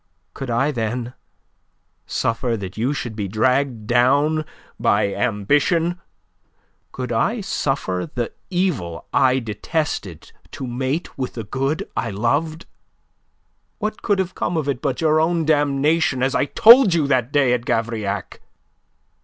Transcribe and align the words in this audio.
Could 0.33 0.49
I, 0.49 0.71
then, 0.71 1.13
suffer 2.07 2.57
that 2.57 2.75
you 2.75 2.91
should 2.91 3.15
be 3.15 3.27
dragged 3.27 3.85
down 3.85 4.45
by 4.79 5.13
ambition, 5.13 6.01
could 6.91 7.11
I 7.11 7.41
suffer 7.41 8.09
the 8.11 8.31
evil 8.49 9.05
I 9.13 9.37
detested 9.37 10.31
to 10.53 10.65
mate 10.65 11.19
with 11.19 11.35
the 11.35 11.43
good 11.43 11.87
I 11.95 12.09
loved? 12.09 12.65
What 13.77 14.01
could 14.01 14.17
have 14.17 14.33
come 14.33 14.57
of 14.57 14.67
it 14.67 14.81
but 14.81 15.01
your 15.01 15.21
own 15.21 15.45
damnation, 15.45 16.23
as 16.23 16.33
I 16.33 16.45
told 16.45 16.95
you 16.95 17.05
that 17.05 17.31
day 17.31 17.53
at 17.53 17.63
Gavrillac? 17.63 18.41